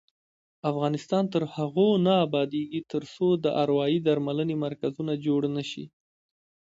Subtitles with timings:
[0.71, 5.85] افغانستان تر هغو نه ابادیږي، ترڅو د اروايي درملنې مرکزونه جوړ نشي.